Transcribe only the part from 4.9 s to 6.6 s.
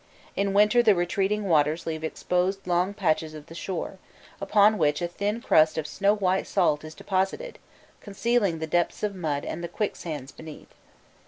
a thin crust of snow white